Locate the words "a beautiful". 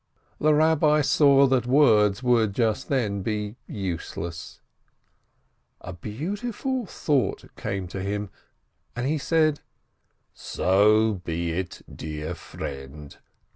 5.81-6.87